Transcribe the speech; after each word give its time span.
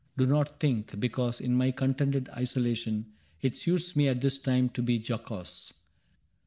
—Do 0.17 0.25
not 0.25 0.59
think. 0.59 0.99
Because 0.99 1.39
in 1.39 1.53
my 1.55 1.69
contented 1.69 2.27
isolation 2.29 3.05
It 3.43 3.55
suits 3.55 3.95
me 3.95 4.07
at 4.07 4.19
this 4.19 4.39
time 4.39 4.69
to 4.69 4.81
be 4.81 4.95
jocose. 4.97 5.73